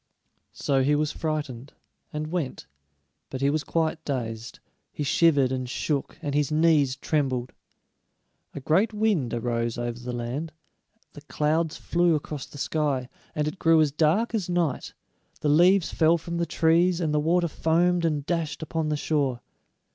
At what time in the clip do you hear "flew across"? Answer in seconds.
11.77-12.47